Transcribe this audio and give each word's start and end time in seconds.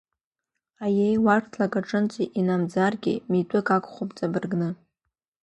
Аиеи, 0.85 1.15
уарҭалк 1.25 1.73
аҿынӡа 1.79 2.23
инамӡаргьы, 2.39 3.13
митәык 3.29 3.67
агхом 3.75 4.09
ҵабыргны… 4.17 4.69